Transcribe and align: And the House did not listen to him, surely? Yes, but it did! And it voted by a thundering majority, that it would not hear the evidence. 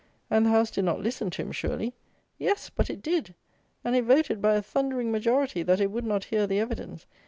And 0.31 0.47
the 0.47 0.49
House 0.49 0.71
did 0.71 0.83
not 0.85 0.99
listen 0.99 1.29
to 1.29 1.43
him, 1.43 1.51
surely? 1.51 1.93
Yes, 2.39 2.71
but 2.71 2.89
it 2.89 3.03
did! 3.03 3.35
And 3.83 3.95
it 3.95 4.01
voted 4.05 4.41
by 4.41 4.55
a 4.55 4.61
thundering 4.63 5.11
majority, 5.11 5.61
that 5.61 5.79
it 5.79 5.91
would 5.91 6.05
not 6.05 6.23
hear 6.23 6.47
the 6.47 6.59
evidence. 6.59 7.05